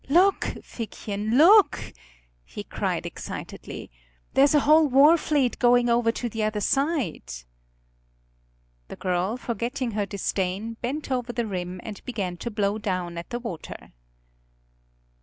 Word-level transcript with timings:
"Look, 0.09 0.45
Figchen, 0.63 1.37
look," 1.37 1.93
he 2.43 2.63
cried 2.63 3.05
excitedly, 3.05 3.91
"there's 4.33 4.55
a 4.55 4.61
whole 4.61 4.87
war 4.87 5.15
fleet 5.15 5.59
going 5.59 5.89
over 5.91 6.11
to 6.11 6.27
the 6.27 6.41
other 6.41 6.59
side." 6.59 7.31
The 8.87 8.95
girl, 8.95 9.37
forgetting 9.37 9.91
her 9.91 10.07
disdain, 10.07 10.73
bent 10.81 11.11
over 11.11 11.31
the 11.31 11.45
rim 11.45 11.79
and 11.83 12.03
began 12.03 12.35
to 12.37 12.49
blow 12.49 12.79
down 12.79 13.15
at 13.15 13.29
the 13.29 13.37
water. 13.37 13.93